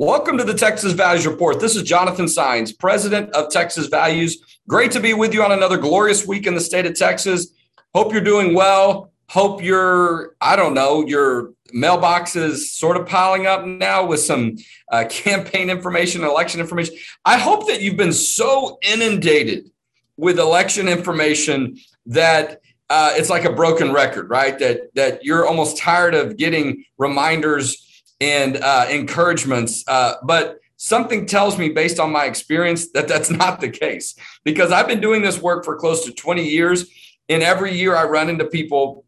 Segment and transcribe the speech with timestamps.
[0.00, 1.58] Welcome to the Texas Values Report.
[1.58, 4.60] This is Jonathan Saenz, president of Texas Values.
[4.68, 7.48] Great to be with you on another glorious week in the state of Texas.
[7.92, 9.10] Hope you're doing well.
[9.28, 14.58] Hope your, I don't know, your mailbox is sort of piling up now with some
[14.92, 16.94] uh, campaign information, election information.
[17.24, 19.68] I hope that you've been so inundated
[20.16, 21.76] with election information
[22.06, 24.56] that uh, it's like a broken record, right?
[24.60, 27.84] That that you're almost tired of getting reminders
[28.20, 29.84] and uh, encouragements.
[29.86, 34.72] Uh, but something tells me, based on my experience, that that's not the case because
[34.72, 36.86] I've been doing this work for close to 20 years.
[37.28, 39.04] And every year I run into people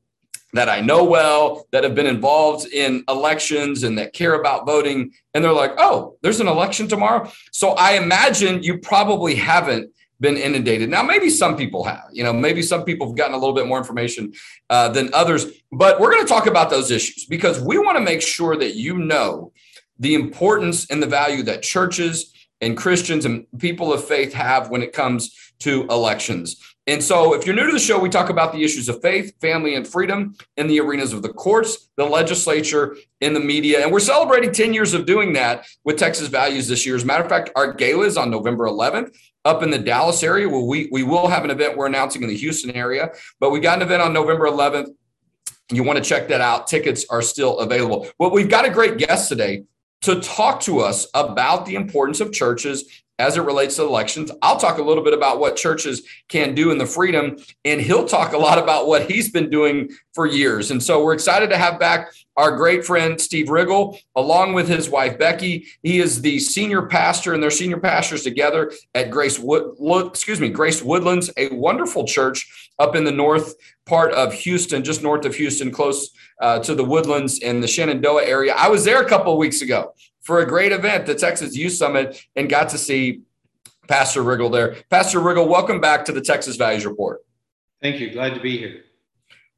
[0.53, 5.13] that I know well, that have been involved in elections and that care about voting.
[5.33, 7.31] And they're like, oh, there's an election tomorrow.
[7.53, 10.91] So I imagine you probably haven't been inundated.
[10.91, 13.67] Now, maybe some people have, you know, maybe some people have gotten a little bit
[13.67, 14.33] more information
[14.69, 18.05] uh, than others, but we're going to talk about those issues because we want to
[18.05, 19.53] make sure that you know
[19.99, 24.83] the importance and the value that churches and Christians and people of faith have when
[24.83, 26.57] it comes to elections.
[26.87, 29.39] And so, if you're new to the show, we talk about the issues of faith,
[29.41, 33.83] family, and freedom in the arenas of the courts, the legislature, and the media.
[33.83, 36.97] And we're celebrating 10 years of doing that with Texas Values this year.
[36.97, 40.23] As a matter of fact, our gala is on November 11th up in the Dallas
[40.23, 40.49] area.
[40.49, 43.61] Well, we, we will have an event we're announcing in the Houston area, but we
[43.61, 44.89] got an event on November 11th.
[45.73, 46.67] You want to check that out.
[46.67, 48.09] Tickets are still available.
[48.19, 49.65] Well, we've got a great guest today
[50.03, 54.33] to talk to us about the importance of churches as it relates to elections.
[54.41, 58.07] I'll talk a little bit about what churches can do in the freedom, and he'll
[58.07, 60.71] talk a lot about what he's been doing for years.
[60.71, 64.89] And so we're excited to have back our great friend Steve Riggle, along with his
[64.89, 65.67] wife Becky.
[65.83, 69.75] He is the senior pastor, and they're senior pastors together at Grace Wood,
[70.07, 75.03] excuse me, Grace Woodlands, a wonderful church up in the north part of Houston, just
[75.03, 78.55] north of Houston, close uh, to the Woodlands and the Shenandoah area.
[78.57, 81.73] I was there a couple of weeks ago for a great event, the Texas Youth
[81.73, 83.23] Summit, and got to see
[83.89, 84.77] Pastor Riggle there.
[84.89, 87.25] Pastor Riggle, welcome back to the Texas Values Report.
[87.83, 88.11] Thank you.
[88.11, 88.85] Glad to be here.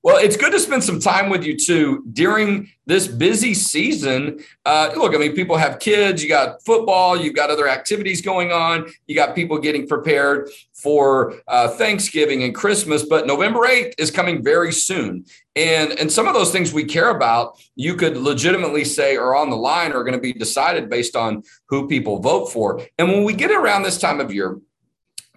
[0.04, 4.40] Well, it's good to spend some time with you too during this busy season.
[4.66, 8.50] Uh, look, I mean, people have kids, you got football, you've got other activities going
[8.50, 14.10] on, you got people getting prepared for uh, Thanksgiving and Christmas, but November 8th is
[14.10, 15.24] coming very soon.
[15.54, 19.50] And, and some of those things we care about, you could legitimately say are on
[19.50, 22.82] the line are going to be decided based on who people vote for.
[22.98, 24.58] And when we get around this time of year,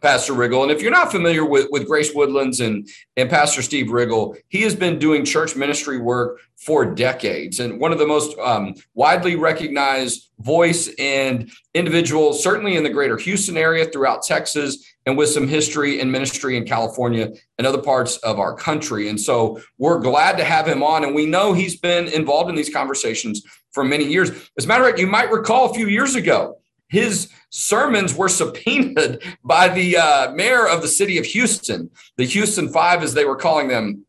[0.05, 0.61] Pastor Riggle.
[0.61, 4.61] And if you're not familiar with, with Grace Woodlands and, and Pastor Steve Riggle, he
[4.61, 9.35] has been doing church ministry work for decades and one of the most um, widely
[9.35, 15.47] recognized voice and individual, certainly in the greater Houston area, throughout Texas, and with some
[15.47, 19.09] history and ministry in California and other parts of our country.
[19.09, 21.03] And so we're glad to have him on.
[21.03, 24.29] And we know he's been involved in these conversations for many years.
[24.55, 28.29] As a matter of fact, you might recall a few years ago, his sermons were
[28.29, 33.25] subpoenaed by the uh, mayor of the city of Houston, the Houston Five, as they
[33.25, 34.05] were calling them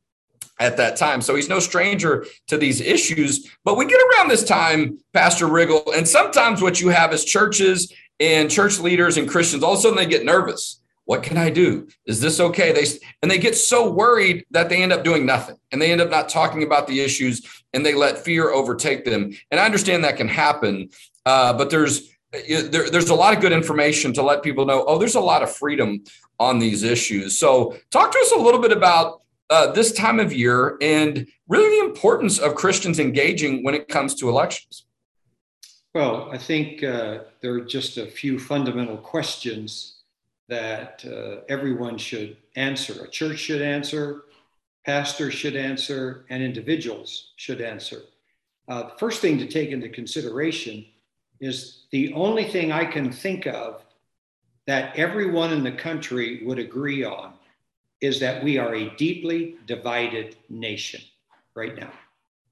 [0.59, 1.21] at that time.
[1.21, 3.51] So he's no stranger to these issues.
[3.65, 7.93] But we get around this time, Pastor Riggle, and sometimes what you have is churches
[8.21, 10.81] and church leaders and Christians, all of a sudden they get nervous.
[11.05, 11.87] What can I do?
[12.07, 12.73] Is this okay?
[12.73, 12.85] They
[13.23, 16.11] and they get so worried that they end up doing nothing and they end up
[16.11, 19.31] not talking about the issues and they let fear overtake them.
[19.51, 20.89] And I understand that can happen,
[21.25, 22.11] uh, but there's
[22.49, 25.43] there, there's a lot of good information to let people know oh there's a lot
[25.43, 26.03] of freedom
[26.39, 27.39] on these issues.
[27.39, 31.81] So talk to us a little bit about uh, this time of year and really
[31.81, 34.85] the importance of christians engaging when it comes to elections.
[35.95, 39.95] Well i think uh, there are just a few fundamental questions
[40.49, 43.05] that uh, everyone should answer.
[43.05, 44.23] A church should answer
[44.87, 48.03] pastors should answer and individuals should answer.
[48.69, 50.87] Uh, the first thing to take into consideration
[51.41, 53.83] is the only thing I can think of
[54.67, 57.35] that everyone in the country would agree on
[58.01, 61.01] is that we are a deeply divided nation
[61.55, 61.93] right now.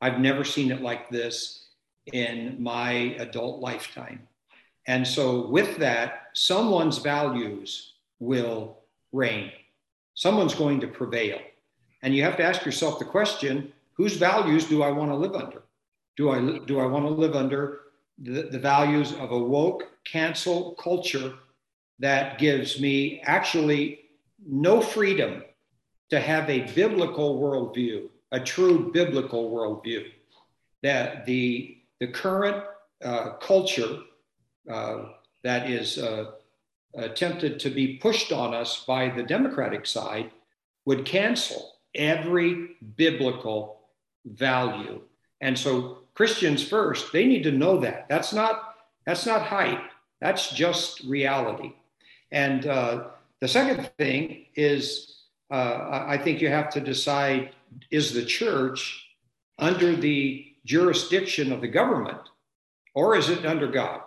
[0.01, 1.67] I've never seen it like this
[2.13, 4.27] in my adult lifetime.
[4.87, 8.79] And so, with that, someone's values will
[9.13, 9.51] reign,
[10.15, 11.39] someone's going to prevail.
[12.03, 15.35] And you have to ask yourself the question whose values do I want to live
[15.35, 15.63] under?
[16.17, 17.81] Do I, do I want to live under
[18.19, 21.35] the, the values of a woke cancel culture
[21.99, 24.01] that gives me actually
[24.47, 25.43] no freedom
[26.11, 30.05] to have a biblical worldview, a true biblical worldview.
[30.83, 32.65] That the, the current
[33.03, 34.01] uh, culture
[34.71, 35.05] uh,
[35.43, 36.33] that is uh,
[36.95, 40.31] attempted to be pushed on us by the Democratic side
[40.85, 43.81] would cancel every biblical
[44.25, 45.01] value.
[45.45, 48.07] And so Christians first, they need to know that.
[48.09, 49.91] That's not That's not hype.
[50.21, 51.75] That's just reality.
[52.33, 53.09] And uh,
[53.41, 55.17] the second thing is,
[55.51, 57.51] uh, I think you have to decide
[57.91, 59.07] is the church
[59.59, 62.25] under the jurisdiction of the government
[62.95, 64.01] or is it under God?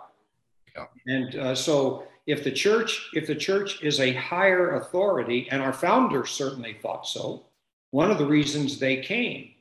[0.74, 0.86] Yeah.
[1.06, 5.72] And uh, so if the church if the church is a higher authority and our
[5.72, 7.46] founders certainly thought so
[7.92, 9.52] one of the reasons they came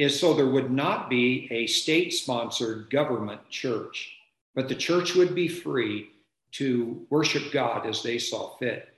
[0.00, 4.16] is so there would not be a state sponsored government church
[4.54, 6.10] but the church would be free
[6.52, 8.88] to worship god as they saw fit.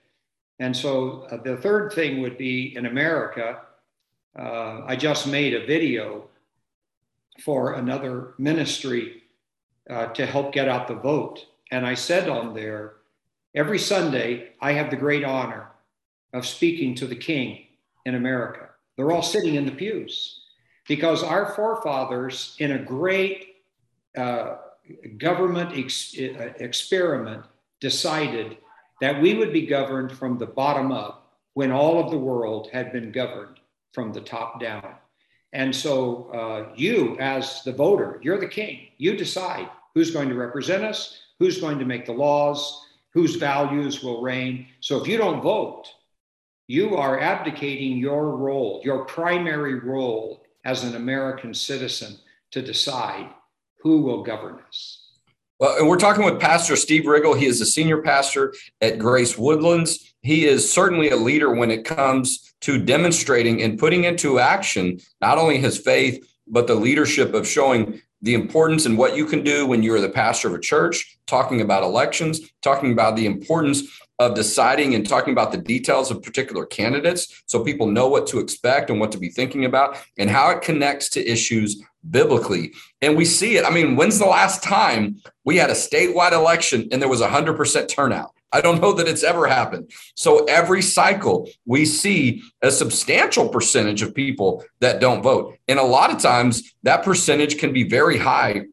[0.58, 3.60] And so uh, the third thing would be in america
[4.38, 6.28] uh, i just made a video
[7.40, 9.22] for another ministry
[9.90, 11.46] uh, to help get out the vote.
[11.70, 12.94] And i said on there
[13.54, 15.69] Every Sunday, I have the great honor
[16.32, 17.66] of speaking to the king
[18.06, 18.70] in America.
[18.96, 20.40] They're all sitting in the pews
[20.93, 23.62] because our forefathers, in a great
[24.15, 24.56] uh,
[25.17, 27.43] government ex- uh, experiment,
[27.81, 28.59] decided
[29.00, 32.93] that we would be governed from the bottom up when all of the world had
[32.93, 33.59] been governed
[33.94, 34.94] from the top down.
[35.55, 38.88] And so, uh, you, as the voter, you're the king.
[38.99, 42.85] You decide who's going to represent us, who's going to make the laws,
[43.15, 44.67] whose values will reign.
[44.81, 45.87] So if you don't vote,
[46.67, 52.19] you are abdicating your role, your primary role as an American citizen
[52.53, 53.29] to decide
[53.81, 54.99] who will govern us.
[55.59, 57.38] Well, and we're talking with Pastor Steve Riggle.
[57.38, 60.14] He is a senior pastor at Grace Woodlands.
[60.23, 65.38] He is certainly a leader when it comes to demonstrating and putting into action not
[65.38, 69.67] only his faith, but the leadership of showing the importance and what you can do
[69.67, 73.82] when you're the pastor of a church, talking about elections, talking about the importance
[74.27, 78.39] of deciding and talking about the details of particular candidates so people know what to
[78.39, 82.73] expect and what to be thinking about and how it connects to issues biblically.
[83.01, 83.65] And we see it.
[83.65, 87.89] I mean, when's the last time we had a statewide election and there was 100%
[87.89, 88.33] turnout?
[88.53, 89.91] I don't know that it's ever happened.
[90.15, 95.57] So every cycle, we see a substantial percentage of people that don't vote.
[95.69, 98.67] And a lot of times, that percentage can be very high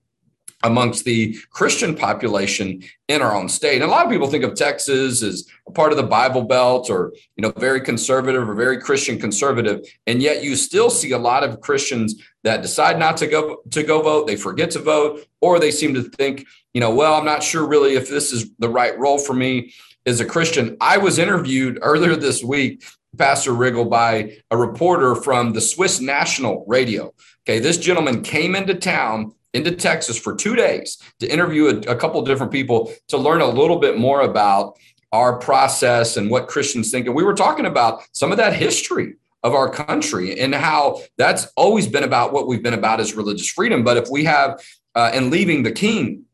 [0.63, 3.81] amongst the Christian population in our own state.
[3.81, 6.89] And a lot of people think of Texas as a part of the Bible Belt
[6.89, 9.81] or, you know, very conservative or very Christian conservative.
[10.05, 13.83] And yet you still see a lot of Christians that decide not to go to
[13.83, 17.25] go vote, they forget to vote, or they seem to think, you know, well, I'm
[17.25, 19.73] not sure really if this is the right role for me
[20.05, 20.75] as a Christian.
[20.81, 22.83] I was interviewed earlier this week,
[23.17, 27.13] Pastor Riggle, by a reporter from the Swiss National Radio.
[27.47, 31.95] Okay, this gentleman came into town into Texas for two days to interview a, a
[31.95, 34.77] couple different people to learn a little bit more about
[35.11, 37.07] our process and what Christians think.
[37.07, 41.47] And we were talking about some of that history of our country and how that's
[41.55, 43.83] always been about what we've been about is religious freedom.
[43.83, 44.61] But if we have,
[44.95, 46.25] uh, and leaving the king,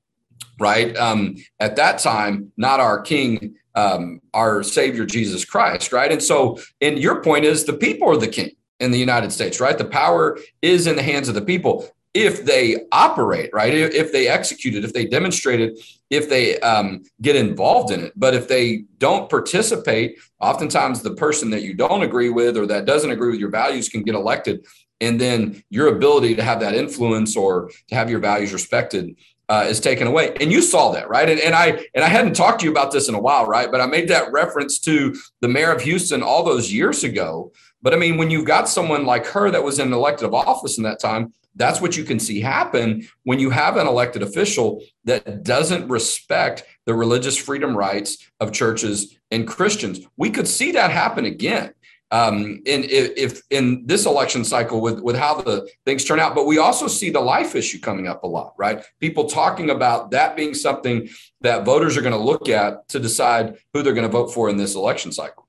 [0.60, 6.12] right, um, at that time, not our king, um, our Savior Jesus Christ, right?
[6.12, 9.60] And so, and your point is the people are the king in the United States,
[9.60, 9.78] right?
[9.78, 13.74] The power is in the hands of the people if they operate right?
[13.74, 15.80] If they execute it if they demonstrate it
[16.10, 18.14] if they um, get involved in it.
[18.16, 22.86] But if they don't participate oftentimes the person that you don't agree with or that
[22.86, 24.66] doesn't agree with your values can get elected.
[25.02, 29.18] And then your ability to have that influence or to have your values respected
[29.50, 30.34] uh, is taken away.
[30.40, 31.30] And you saw that right?
[31.30, 33.70] And, and i and i hadn't talked to you about this in a while right?
[33.70, 37.52] But i made that reference to the mayor of houston all those years ago
[37.86, 40.84] but i mean when you've got someone like her that was in elective office in
[40.84, 45.44] that time that's what you can see happen when you have an elected official that
[45.44, 50.02] doesn't respect the religious freedom rights of churches and Christians.
[50.18, 51.74] We could see that happen again.
[52.12, 56.46] Um, in if in this election cycle with with how the things turn out, but
[56.46, 58.86] we also see the life issue coming up a lot, right?
[59.00, 61.10] People talking about that being something
[61.42, 64.50] that voters are going to look at to decide who they're going to vote for
[64.50, 65.45] in this election cycle.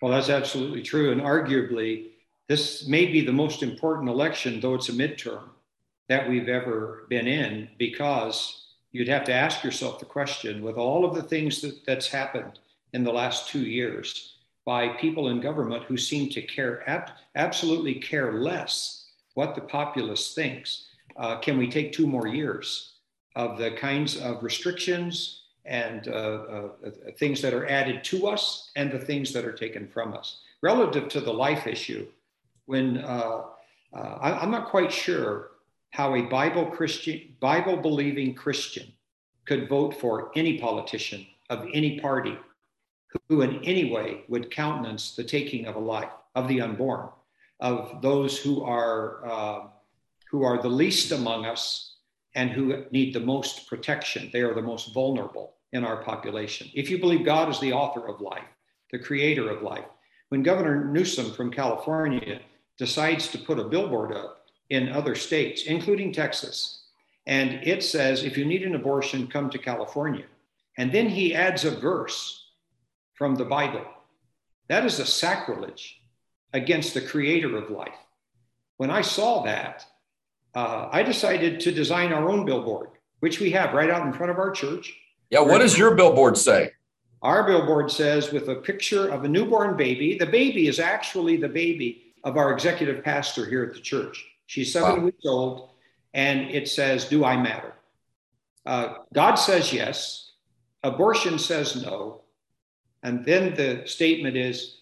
[0.00, 2.10] Well, that's absolutely true, and arguably,
[2.48, 5.48] this may be the most important election, though it's a midterm,
[6.08, 11.04] that we've ever been in, because you'd have to ask yourself the question with all
[11.04, 12.58] of the things that, that's happened
[12.92, 14.34] in the last two years
[14.64, 20.34] by people in government who seem to care ab- absolutely care less what the populace
[20.34, 20.88] thinks.
[21.16, 22.94] Uh, can we take two more years
[23.34, 26.68] of the kinds of restrictions and uh, uh,
[27.18, 30.40] things that are added to us and the things that are taken from us?
[30.62, 32.06] Relative to the life issue,
[32.66, 33.42] when uh,
[33.94, 35.50] uh, I, am not quite sure
[35.90, 38.92] how a Bible Christian, Bible believing Christian
[39.44, 42.36] could vote for any politician of any party
[43.28, 47.08] who in any way would countenance the taking of a life of the unborn,
[47.60, 49.60] of those who are uh,
[50.30, 51.94] who are the least among us
[52.34, 54.28] and who need the most protection.
[54.32, 56.68] They are the most vulnerable in our population.
[56.74, 58.48] If you believe God is the author of life,
[58.90, 59.84] the creator of life,
[60.30, 62.40] when Governor Newsom from California
[62.78, 66.82] decides to put a billboard up in other states, including Texas,
[67.26, 70.24] and it says, if you need an abortion, come to California.
[70.78, 72.50] And then he adds a verse
[73.14, 73.84] from the Bible.
[74.68, 76.00] That is a sacrilege
[76.52, 77.98] against the creator of life.
[78.76, 79.84] When I saw that,
[80.54, 82.90] uh, I decided to design our own billboard,
[83.20, 84.94] which we have right out in front of our church.
[85.30, 86.70] Yeah, what does your billboard say?
[87.22, 91.48] Our billboard says, with a picture of a newborn baby, the baby is actually the
[91.48, 94.24] baby of our executive pastor here at the church.
[94.46, 95.04] She's seven wow.
[95.06, 95.70] weeks old,
[96.14, 97.72] and it says, Do I matter?
[98.64, 100.32] Uh, God says yes,
[100.82, 102.22] abortion says no.
[103.02, 104.78] And then the statement is,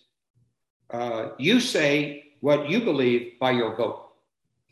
[0.91, 4.11] uh, You say what you believe by your vote.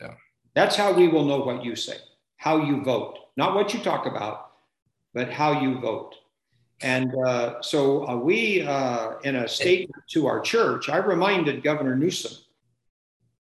[0.00, 0.14] Yeah.
[0.54, 1.96] That's how we will know what you say,
[2.36, 4.51] how you vote, not what you talk about,
[5.14, 6.14] but how you vote.
[6.80, 11.96] And uh, so uh, we, uh, in a statement to our church, I reminded Governor
[11.96, 12.32] Newsom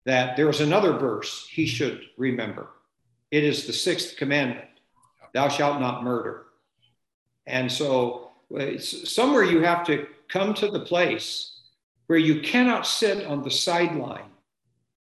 [0.05, 2.69] that there is another verse he should remember.
[3.31, 4.69] It is the sixth commandment
[5.33, 6.45] Thou shalt not murder.
[7.47, 8.31] And so,
[8.79, 11.61] somewhere you have to come to the place
[12.07, 14.31] where you cannot sit on the sideline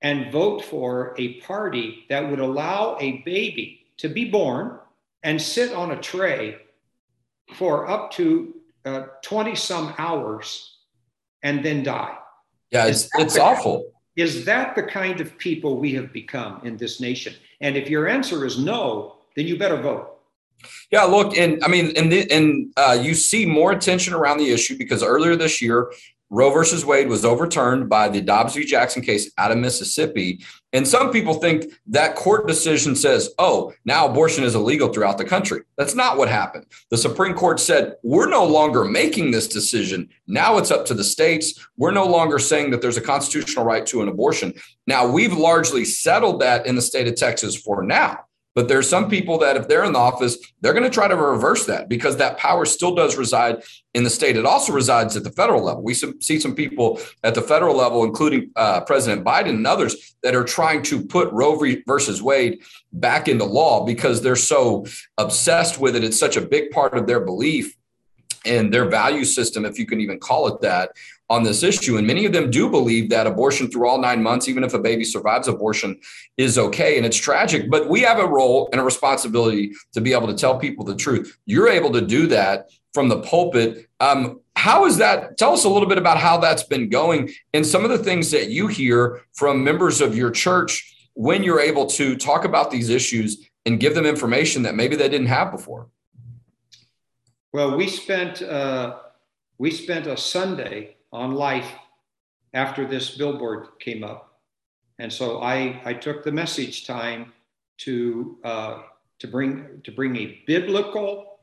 [0.01, 4.79] and vote for a party that would allow a baby to be born
[5.23, 6.57] and sit on a tray
[7.55, 8.55] for up to
[9.23, 10.79] 20 uh, some hours
[11.43, 12.17] and then die.
[12.71, 13.93] Yeah, it's, it's the, awful.
[14.17, 17.35] Is that the kind of people we have become in this nation?
[17.61, 20.09] And if your answer is no, then you better vote.
[20.91, 24.51] Yeah, look, and I mean, and the, and uh, you see more attention around the
[24.51, 25.93] issue because earlier this year,
[26.33, 28.65] Roe versus Wade was overturned by the Dobbs v.
[28.65, 30.43] Jackson case out of Mississippi.
[30.73, 35.27] And some people think that court decision says, oh, now abortion is illegal throughout the
[35.27, 35.61] country.
[35.77, 36.65] That's not what happened.
[36.91, 40.09] The Supreme Court said, we're no longer making this decision.
[40.27, 41.69] Now it's up to the states.
[41.77, 44.55] We're no longer saying that there's a constitutional right to an abortion.
[44.87, 48.25] Now, we've largely settled that in the state of Texas for now.
[48.55, 51.17] But there's some people that if they're in the office, they're going to try to
[51.17, 53.63] reverse that because that power still does reside
[53.95, 54.37] in the state.
[54.37, 55.83] It also resides at the federal level.
[55.83, 60.35] We see some people at the federal level, including uh, President Biden and others, that
[60.35, 64.85] are trying to put Roe versus Wade back into law because they're so
[65.17, 66.05] obsessed with it.
[66.05, 67.75] It's such a big part of their belief
[68.45, 70.91] and their value system, if you can even call it that,
[71.33, 71.97] on this issue.
[71.97, 74.79] And many of them do believe that abortion through all nine months, even if a
[74.79, 75.99] baby survives abortion,
[76.37, 76.99] is okay.
[76.99, 80.35] And it's tragic, but we have a role and a responsibility to be able to
[80.35, 81.39] tell people the truth.
[81.47, 83.89] You're able to do that from the pulpit.
[83.99, 85.39] Um, how is that?
[85.39, 88.31] Tell us a little bit about how that's been going and some of the things
[88.33, 92.91] that you hear from members of your church when you're able to talk about these
[92.91, 95.89] issues and give them information that maybe they didn't have before.
[97.55, 98.99] Well, we spent uh,
[99.57, 101.71] we spent a Sunday on life
[102.55, 104.41] after this billboard came up.
[104.99, 107.33] And so I, I took the message time
[107.79, 108.83] to, uh,
[109.19, 111.39] to, bring, to bring a biblical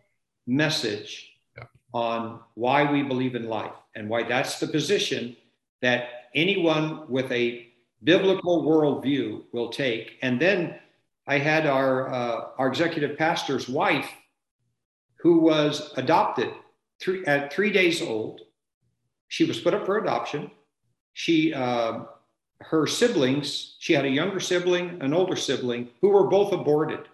[0.47, 1.65] message yeah.
[1.93, 5.35] on why we believe in life and why that's the position
[5.81, 7.67] that anyone with a
[8.03, 10.17] biblical worldview will take.
[10.21, 10.75] And then
[11.27, 14.09] I had our, uh, our executive pastor's wife,
[15.19, 16.49] who was adopted
[17.01, 18.41] three, at three days old
[19.29, 20.51] she was put up for adoption.
[21.13, 22.01] She, uh,
[22.59, 27.07] her siblings, she had a younger sibling, an older sibling, who were both aborted.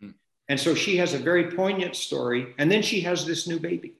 [0.00, 0.10] Hmm.
[0.48, 2.54] And so she has a very poignant story.
[2.58, 3.94] And then she has this new baby.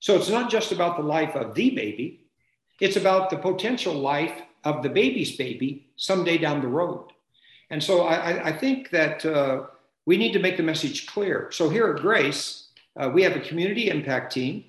[0.00, 2.26] So it's not just about the life of the baby,
[2.80, 7.12] it's about the potential life of the baby's baby someday down the road.
[7.70, 9.66] And so I, I think that uh,
[10.04, 11.48] we need to make the message clear.
[11.52, 14.64] So here at Grace, uh, we have a community impact team.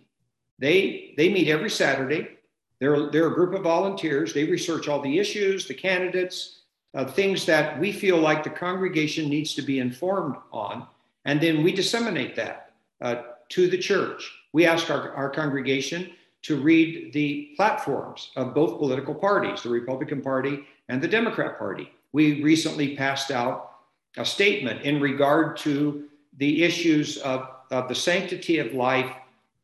[0.63, 2.38] They, they meet every Saturday.
[2.79, 4.34] They're, they're a group of volunteers.
[4.34, 6.62] They research all the issues, the candidates,
[6.93, 10.88] uh, things that we feel like the congregation needs to be informed on.
[11.25, 14.32] And then we disseminate that uh, to the church.
[14.53, 16.12] We ask our, our congregation
[16.43, 21.91] to read the platforms of both political parties, the Republican Party and the Democrat Party.
[22.13, 23.79] We recently passed out
[24.15, 26.05] a statement in regard to
[26.38, 29.13] the issues of, of the sanctity of life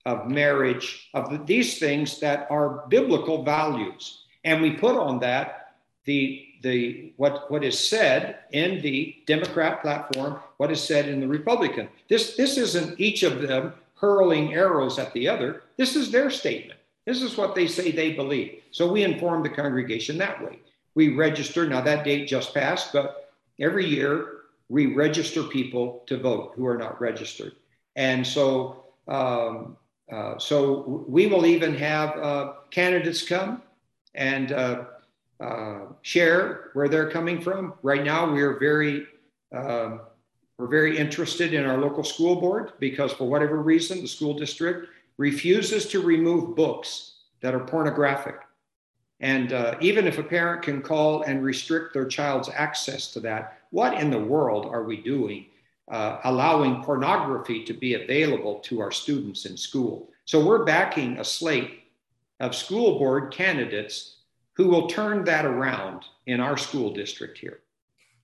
[0.05, 4.23] of marriage, of these things that are biblical values.
[4.43, 5.75] And we put on that
[6.05, 11.27] the, the what, what is said in the Democrat platform, what is said in the
[11.27, 11.89] Republican.
[12.07, 15.63] This, this isn't each of them hurling arrows at the other.
[15.77, 16.79] This is their statement.
[17.05, 18.61] This is what they say they believe.
[18.71, 20.59] So we inform the congregation that way.
[20.95, 26.53] We register, now that date just passed, but every year we register people to vote
[26.55, 27.53] who are not registered.
[27.95, 29.75] And so, um,
[30.11, 33.61] uh, so we will even have uh, candidates come
[34.15, 34.83] and uh,
[35.39, 37.73] uh share where they're coming from.
[37.83, 39.05] Right now, we are very
[39.51, 40.01] um,
[40.59, 44.89] we're very interested in our local school board because, for whatever reason, the school district
[45.17, 48.41] refuses to remove books that are pornographic.
[49.21, 53.59] And uh, even if a parent can call and restrict their child's access to that,
[53.69, 55.45] what in the world are we doing
[55.89, 60.09] uh, allowing pornography to be available to our students in school?
[60.25, 61.83] So we're backing a slate
[62.39, 64.17] of school board candidates
[64.53, 67.61] who will turn that around in our school district here.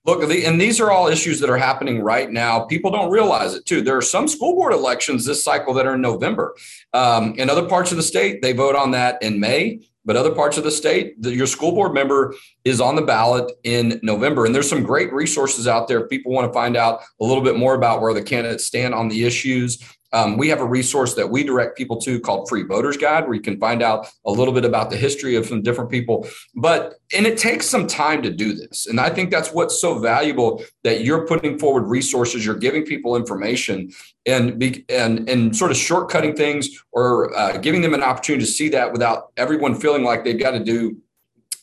[0.04, 2.60] Look, and these are all issues that are happening right now.
[2.60, 3.82] People don't realize it too.
[3.82, 6.54] There are some school board elections this cycle that are in November.
[6.92, 9.80] Um, in other parts of the state, they vote on that in May.
[10.06, 12.34] But other parts of the state, the, your school board member
[12.64, 14.46] is on the ballot in November.
[14.46, 16.04] And there's some great resources out there.
[16.04, 18.94] If people want to find out a little bit more about where the candidates stand
[18.94, 19.82] on the issues.
[20.16, 23.34] Um, we have a resource that we direct people to called Free Voters Guide, where
[23.34, 26.26] you can find out a little bit about the history of some different people.
[26.54, 29.98] But and it takes some time to do this, and I think that's what's so
[29.98, 33.92] valuable that you're putting forward resources, you're giving people information,
[34.24, 38.50] and be, and and sort of shortcutting things or uh, giving them an opportunity to
[38.50, 40.96] see that without everyone feeling like they've got to do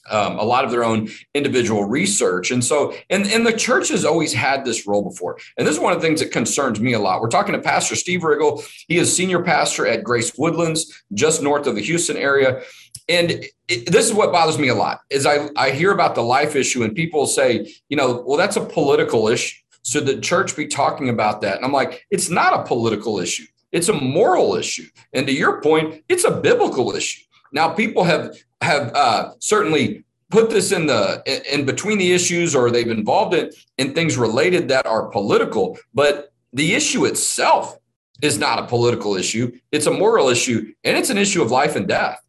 [0.09, 2.51] um, a lot of their own individual research.
[2.51, 5.37] And so, and, and the church has always had this role before.
[5.57, 7.21] And this is one of the things that concerns me a lot.
[7.21, 8.67] We're talking to Pastor Steve Riggle.
[8.87, 12.61] He is senior pastor at Grace Woodlands, just north of the Houston area.
[13.09, 16.23] And it, this is what bothers me a lot is I, I hear about the
[16.23, 19.57] life issue and people say, you know, well, that's a political issue.
[19.83, 21.57] So the church be talking about that.
[21.57, 23.45] And I'm like, it's not a political issue.
[23.73, 24.87] It's a moral issue.
[25.13, 27.23] And to your point, it's a biblical issue.
[27.51, 31.21] Now, people have have uh, certainly put this in the
[31.53, 35.77] in between the issues, or they've involved it in things related that are political.
[35.93, 37.77] But the issue itself
[38.21, 41.75] is not a political issue; it's a moral issue, and it's an issue of life
[41.75, 42.19] and death.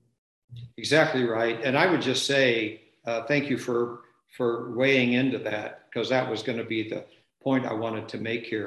[0.76, 1.58] Exactly right.
[1.64, 4.00] And I would just say uh, thank you for
[4.36, 7.04] for weighing into that because that was going to be the
[7.42, 8.66] point I wanted to make here.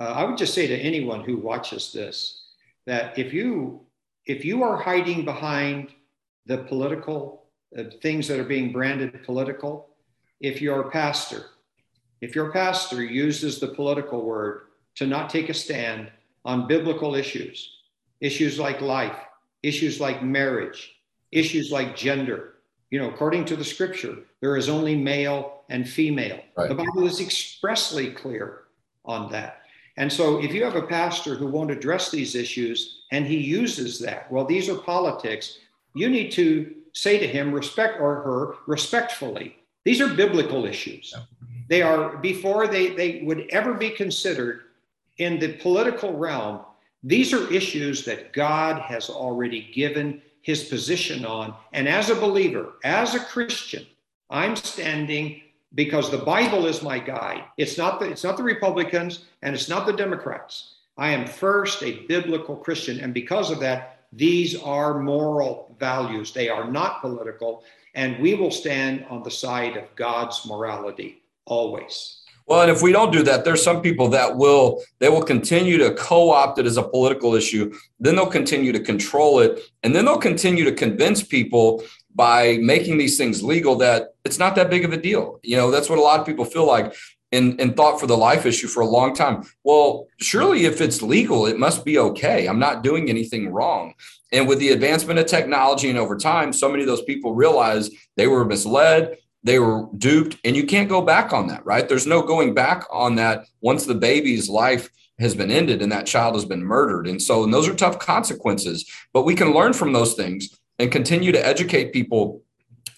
[0.00, 2.46] Uh, I would just say to anyone who watches this
[2.86, 3.82] that if you
[4.26, 5.92] if you are hiding behind
[6.46, 7.44] the political
[7.76, 9.88] uh, things that are being branded political,
[10.40, 11.46] if your pastor,
[12.20, 14.62] if your pastor uses the political word
[14.96, 16.10] to not take a stand
[16.44, 17.78] on biblical issues,
[18.20, 19.16] issues like life,
[19.62, 20.96] issues like marriage,
[21.30, 22.54] issues like gender,
[22.90, 26.40] you know, according to the scripture, there is only male and female.
[26.56, 26.68] Right.
[26.68, 28.64] The Bible is expressly clear
[29.04, 29.62] on that.
[29.96, 33.98] And so, if you have a pastor who won't address these issues and he uses
[34.00, 35.58] that, well, these are politics,
[35.94, 39.56] you need to say to him, respect or her respectfully.
[39.84, 41.14] These are biblical issues.
[41.68, 44.62] They are, before they, they would ever be considered
[45.18, 46.60] in the political realm,
[47.02, 51.54] these are issues that God has already given his position on.
[51.72, 53.86] And as a believer, as a Christian,
[54.30, 55.42] I'm standing
[55.74, 57.44] because the Bible is my guide.
[57.56, 60.74] It's not the, it's not the Republicans and it's not the Democrats.
[60.98, 63.00] I am first a biblical Christian.
[63.00, 66.32] And because of that, these are moral values.
[66.32, 67.64] They are not political.
[67.94, 72.18] And we will stand on the side of God's morality always.
[72.46, 75.78] Well, and if we don't do that, there's some people that will they will continue
[75.78, 77.72] to co-opt it as a political issue.
[78.00, 82.98] Then they'll continue to control it, and then they'll continue to convince people by making
[82.98, 85.40] these things legal that it's not that big of a deal.
[85.42, 86.94] You know, that's what a lot of people feel like
[87.32, 89.42] and, and thought for the life issue for a long time.
[89.64, 92.46] Well, surely if it's legal, it must be okay.
[92.46, 93.94] I'm not doing anything wrong.
[94.30, 97.90] And with the advancement of technology and over time, so many of those people realize
[98.16, 101.88] they were misled, they were duped, and you can't go back on that, right?
[101.88, 106.06] There's no going back on that once the baby's life has been ended and that
[106.06, 107.06] child has been murdered.
[107.06, 110.90] And so, and those are tough consequences, but we can learn from those things and
[110.90, 112.42] continue to educate people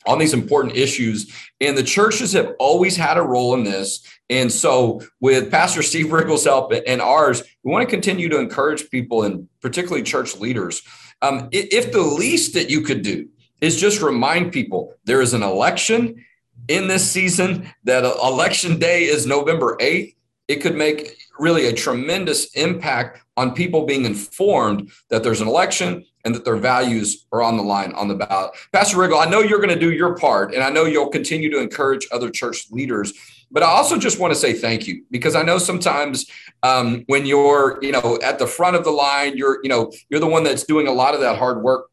[0.06, 1.32] on these important issues.
[1.60, 4.06] And the churches have always had a role in this.
[4.30, 8.90] And so, with Pastor Steve Riggle's help and ours, we want to continue to encourage
[8.90, 10.82] people, and particularly church leaders.
[11.22, 13.28] Um, if the least that you could do
[13.60, 16.24] is just remind people there is an election
[16.68, 20.14] in this season, that election day is November 8th,
[20.48, 26.04] it could make really a tremendous impact on people being informed that there's an election
[26.24, 28.52] and that their values are on the line on the ballot.
[28.72, 31.50] Pastor Riggle, I know you're going to do your part, and I know you'll continue
[31.50, 33.12] to encourage other church leaders.
[33.50, 36.26] But I also just want to say thank you because I know sometimes
[36.62, 40.18] um, when you're, you know, at the front of the line, you're, you know, you're
[40.18, 41.88] the one that's doing a lot of that hard work.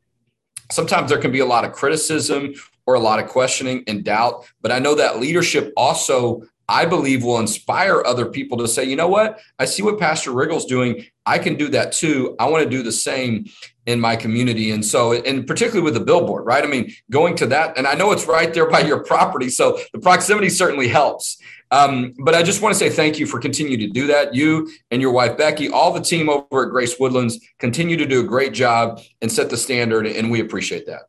[0.72, 2.54] Sometimes there can be a lot of criticism
[2.88, 4.46] or a lot of questioning and doubt.
[4.62, 8.96] But I know that leadership also I believe will inspire other people to say, you
[8.96, 9.42] know what?
[9.60, 11.06] I see what Pastor Riggle's doing.
[11.26, 12.34] I can do that too.
[12.40, 13.48] I want to do the same
[13.86, 14.72] in my community.
[14.72, 16.64] And so, and particularly with the billboard, right?
[16.64, 19.50] I mean, going to that, and I know it's right there by your property.
[19.50, 21.42] So the proximity certainly helps.
[21.72, 24.34] Um, but I just want to say thank you for continuing to do that.
[24.34, 28.22] You and your wife, Becky, all the team over at Grace Woodlands continue to do
[28.22, 30.08] a great job and set the standard.
[30.08, 31.02] And we appreciate that.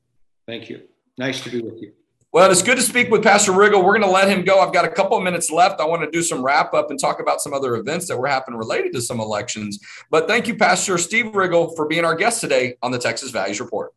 [0.47, 0.83] Thank you.
[1.19, 1.93] Nice to be with you.
[2.33, 3.85] Well, it's good to speak with Pastor Riggle.
[3.85, 4.59] We're going to let him go.
[4.59, 5.83] I've got a couple of minutes left.
[5.83, 8.27] I want to do some wrap up and talk about some other events that were
[8.27, 9.79] happening related to some elections.
[10.11, 13.61] But thank you, Pastor Steve Riggle, for being our guest today on the Texas Values
[13.61, 13.93] Report.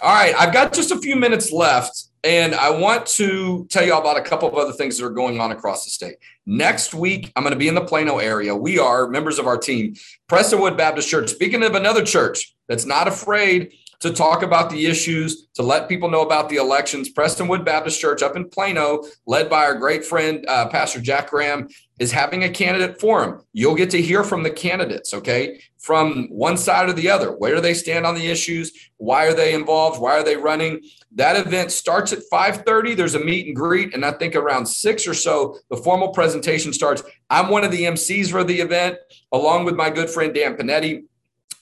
[0.00, 3.94] All right, I've got just a few minutes left, and I want to tell you
[3.94, 6.16] about a couple of other things that are going on across the state.
[6.46, 8.56] Next week, I'm going to be in the Plano area.
[8.56, 9.96] We are members of our team,
[10.30, 11.28] Prestonwood Baptist Church.
[11.28, 16.10] Speaking of another church that's not afraid to talk about the issues, to let people
[16.10, 17.12] know about the elections.
[17.12, 21.68] Prestonwood Baptist Church up in Plano, led by our great friend, uh, Pastor Jack Graham,
[21.98, 23.42] is having a candidate forum.
[23.52, 27.32] You'll get to hear from the candidates, okay, from one side or the other.
[27.32, 28.72] Where do they stand on the issues?
[28.98, 30.00] Why are they involved?
[30.00, 30.82] Why are they running?
[31.14, 32.94] That event starts at 5:30.
[32.94, 36.72] There's a meet and greet, and I think around six or so, the formal presentation
[36.72, 37.02] starts.
[37.30, 38.98] I'm one of the MCs for the event,
[39.32, 41.04] along with my good friend Dan Panetti.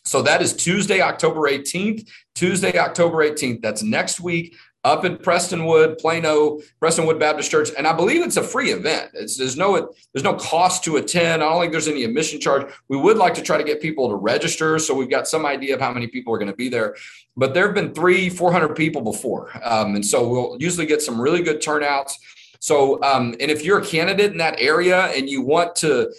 [0.04, 2.08] So that is Tuesday, October 18th.
[2.34, 3.62] Tuesday, October 18th.
[3.62, 8.42] That's next week up in Prestonwood, Plano, Prestonwood Baptist Church, and I believe it's a
[8.42, 9.10] free event.
[9.14, 11.42] It's, there's no there's no cost to attend.
[11.42, 12.70] I don't think there's any admission charge.
[12.88, 15.74] We would like to try to get people to register, so we've got some idea
[15.74, 16.94] of how many people are going to be there.
[17.36, 21.00] But there have been three, four hundred people before, um, and so we'll usually get
[21.00, 22.18] some really good turnouts.
[22.64, 26.10] So, um, and if you're a candidate in that area and you want to,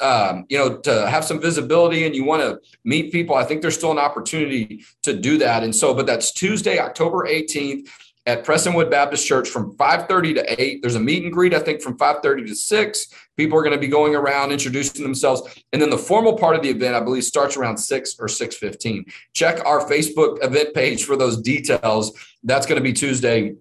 [0.00, 3.60] um, you know, to have some visibility and you want to meet people, I think
[3.60, 5.62] there's still an opportunity to do that.
[5.62, 7.86] And so, but that's Tuesday, October 18th
[8.24, 10.80] at Prestonwood Baptist Church from 5:30 to 8.
[10.80, 13.06] There's a meet and greet, I think, from 5:30 to 6.
[13.36, 15.42] People are going to be going around introducing themselves.
[15.74, 19.04] And then the formal part of the event, I believe, starts around 6 or 6:15.
[19.34, 22.18] Check our Facebook event page for those details.
[22.42, 23.56] That's going to be Tuesday,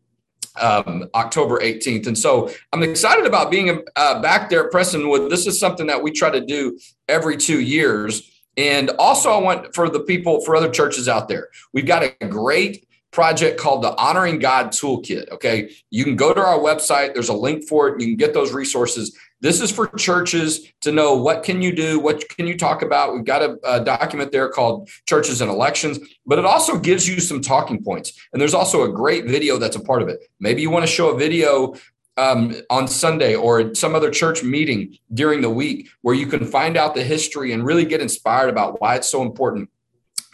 [0.59, 2.07] um, October 18th.
[2.07, 5.29] And so I'm excited about being uh, back there at Prestonwood.
[5.29, 8.29] This is something that we try to do every two years.
[8.57, 12.27] And also, I want for the people, for other churches out there, we've got a
[12.27, 15.29] great project called the Honoring God Toolkit.
[15.31, 15.71] Okay.
[15.89, 18.01] You can go to our website, there's a link for it.
[18.01, 19.17] You can get those resources.
[19.41, 23.13] This is for churches to know what can you do, what can you talk about.
[23.13, 27.21] We've got a, a, document there called Churches and Elections, but it also gives you
[27.21, 28.19] some talking points.
[28.33, 30.19] And there's also a great video that's a part of it.
[30.41, 31.73] Maybe you want to show a video
[32.17, 36.75] um, on Sunday or some other church meeting during the week where you can find
[36.75, 39.69] out the history and really get inspired about why it's so important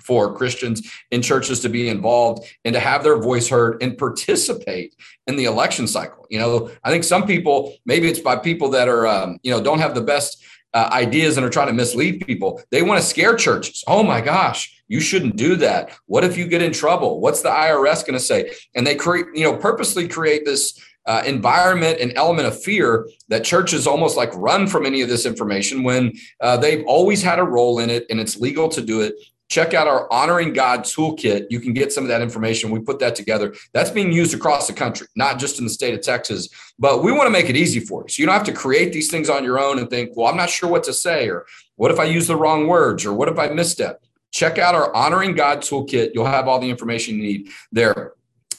[0.06, 4.96] for Christians in churches to be involved and to have their voice heard and participate
[5.28, 6.26] in the election cycle.
[6.30, 9.62] You know, I think some people, maybe it's by people that are, um, you know,
[9.62, 12.62] don't have the best uh, ideas and are trying to mislead people.
[12.70, 13.84] They want to scare churches.
[13.88, 15.98] Oh my gosh, you shouldn't do that.
[16.06, 17.22] What if you get in trouble?
[17.22, 18.52] What's the IRS going to say?
[18.76, 23.44] And they create, you know, purposely create this uh, environment and element of fear that
[23.44, 27.44] churches almost like run from any of this information when uh, they've always had a
[27.44, 29.16] role in it and it's legal to do it
[29.50, 31.48] check out our honoring god toolkit.
[31.50, 32.72] You can get some of that information.
[32.72, 33.54] We put that together.
[33.74, 36.50] That's being used across the country not just in the state of texas.
[36.80, 38.10] But we want to make it easy for you.
[38.10, 40.38] So you don't have to create these things on your own and think well i'm
[40.38, 43.06] not sure what to say or what if i use the wrong words?
[43.06, 44.04] or what if i misstep?
[44.32, 46.12] Check out our honoring god toolkit.
[46.14, 48.14] You'll have all the information you need there.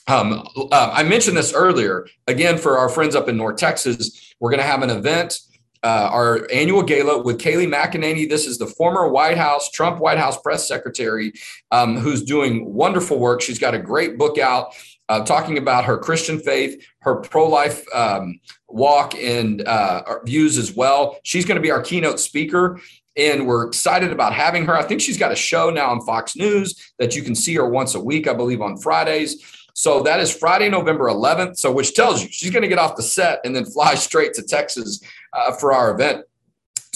[0.09, 2.07] Um, uh, i mentioned this earlier.
[2.27, 5.39] Again for our friends up in north texas we're going to have an event
[5.87, 8.29] uh, our annual gala with Kayleigh McEnany.
[8.29, 11.33] This is the former White House, Trump White House press secretary,
[11.71, 13.41] um, who's doing wonderful work.
[13.41, 14.75] She's got a great book out
[15.09, 20.75] uh, talking about her Christian faith, her pro life um, walk, and uh, views as
[20.75, 21.19] well.
[21.23, 22.81] She's going to be our keynote speaker.
[23.17, 24.77] And we're excited about having her.
[24.77, 27.71] I think she's got a show now on Fox News that you can see her
[27.71, 29.41] once a week, I believe, on Fridays.
[29.77, 31.59] So that is Friday, November 11th.
[31.59, 34.33] So, which tells you she's going to get off the set and then fly straight
[34.35, 35.01] to Texas
[35.37, 36.25] uh, for our event.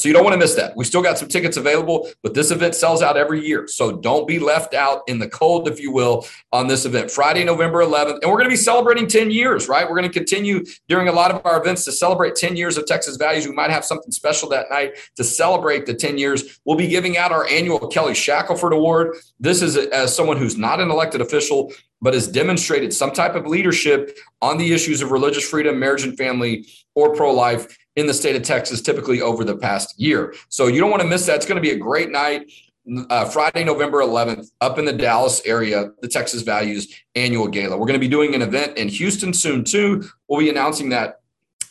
[0.00, 0.74] So you don't want to miss that.
[0.76, 3.68] We still got some tickets available, but this event sells out every year.
[3.68, 7.11] So don't be left out in the cold, if you will, on this event.
[7.11, 8.20] Friday, November 11th.
[8.22, 9.87] And we're going to be celebrating 10 years, right?
[9.87, 12.87] We're going to continue during a lot of our events to celebrate 10 years of
[12.87, 13.46] Texas Values.
[13.46, 16.61] We might have something special that night to celebrate the 10 years.
[16.64, 19.16] We'll be giving out our annual Kelly Shackelford Award.
[19.38, 23.46] This is as someone who's not an elected official, but has demonstrated some type of
[23.46, 28.14] leadership on the issues of religious freedom, marriage and family, or pro life in the
[28.14, 30.34] state of Texas, typically over the past year.
[30.48, 31.36] So you don't want to miss that.
[31.36, 32.50] It's going to be a great night.
[33.10, 37.76] Uh, Friday, November 11th, up in the Dallas area, the Texas Values annual gala.
[37.76, 40.08] We're going to be doing an event in Houston soon, too.
[40.28, 41.19] We'll be announcing that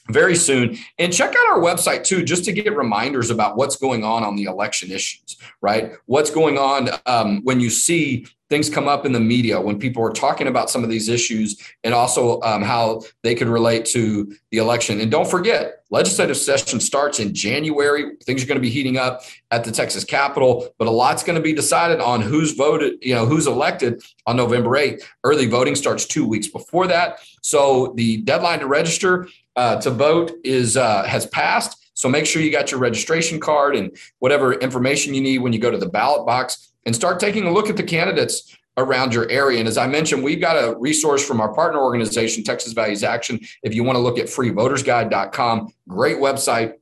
[0.10, 0.78] very soon.
[0.98, 4.36] And check out our website too, just to get reminders about what's going on on
[4.36, 5.93] the election issues, right?
[6.06, 10.04] What's going on um, when you see things come up in the media when people
[10.04, 14.36] are talking about some of these issues and also um, how they could relate to
[14.52, 15.00] the election.
[15.00, 18.15] And don't forget, legislative session starts in January.
[18.24, 21.36] Things are going to be heating up at the Texas Capitol, but a lot's going
[21.36, 25.04] to be decided on who's voted, you know, who's elected on November 8th.
[25.24, 27.19] Early voting starts two weeks before that.
[27.41, 29.28] So the deadline to register
[29.60, 31.91] uh, to vote is uh, has passed.
[31.93, 35.60] So make sure you got your registration card and whatever information you need when you
[35.60, 39.30] go to the ballot box and start taking a look at the candidates around your
[39.30, 39.60] area.
[39.60, 43.38] And as I mentioned, we've got a resource from our partner organization, Texas Values Action.
[43.62, 46.76] If you want to look at freevotersguide.com, great website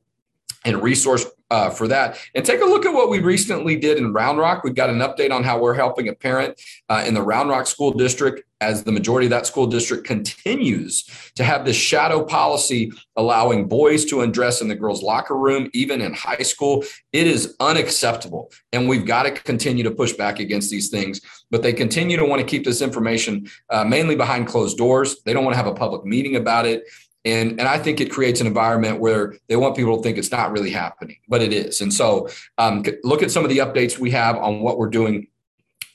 [0.64, 2.18] and resource uh, for that.
[2.34, 4.64] And take a look at what we recently did in Round Rock.
[4.64, 7.66] We've got an update on how we're helping a parent uh, in the Round Rock
[7.66, 11.04] School District as the majority of that school district continues
[11.36, 16.00] to have this shadow policy allowing boys to undress in the girls' locker room, even
[16.00, 16.84] in high school.
[17.12, 18.50] It is unacceptable.
[18.72, 21.20] And we've got to continue to push back against these things.
[21.50, 25.22] But they continue to want to keep this information uh, mainly behind closed doors.
[25.22, 26.82] They don't want to have a public meeting about it.
[27.24, 30.30] And, and I think it creates an environment where they want people to think it's
[30.30, 31.80] not really happening, but it is.
[31.80, 32.28] And so
[32.58, 35.26] um, look at some of the updates we have on what we're doing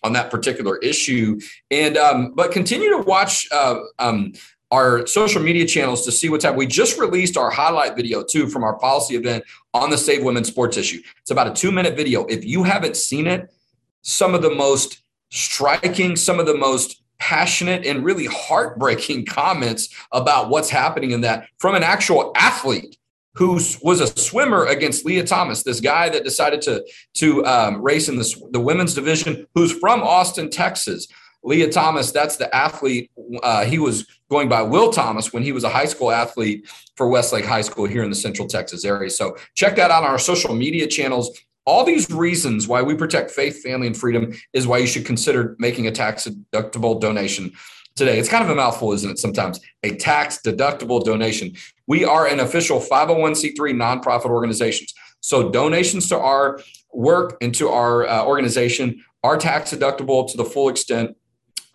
[0.04, 1.40] on that particular issue.
[1.72, 4.34] And um, but continue to watch uh, um,
[4.74, 6.60] our social media channels to see what's happening.
[6.60, 10.44] We just released our highlight video too from our policy event on the Save Women
[10.44, 11.00] Sports issue.
[11.22, 12.26] It's about a two minute video.
[12.26, 13.54] If you haven't seen it,
[14.02, 20.50] some of the most striking, some of the most passionate and really heartbreaking comments about
[20.50, 22.98] what's happening in that from an actual athlete
[23.36, 28.10] who was a swimmer against Lia Thomas, this guy that decided to to um, race
[28.10, 31.08] in the, the women's division, who's from Austin, Texas.
[31.46, 33.10] Lia Thomas, that's the athlete.
[33.42, 37.10] Uh, he was going by Will Thomas when he was a high school athlete for
[37.10, 39.10] Westlake High School here in the Central Texas area.
[39.10, 41.38] So check that out on our social media channels.
[41.66, 45.56] All these reasons why we protect faith, family, and freedom is why you should consider
[45.60, 47.54] making a tax deductible donation
[47.96, 48.20] today.
[48.20, 49.20] It's kind of a mouthful, isn't it?
[49.20, 51.54] Sometimes a tax deductible donation.
[51.88, 54.88] We are an official 501c3 nonprofit organization.
[55.22, 56.60] So donations to our
[56.94, 61.16] work and to our uh, organization are tax deductible to the full extent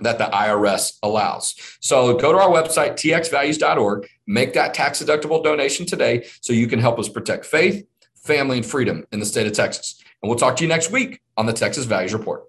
[0.01, 1.55] that the IRS allows.
[1.81, 6.79] So go to our website, txvalues.org, make that tax deductible donation today so you can
[6.79, 7.85] help us protect faith,
[8.28, 10.00] family, and freedom in the state of Texas.
[10.22, 12.44] And we'll talk to you next week on the Texas Values Report.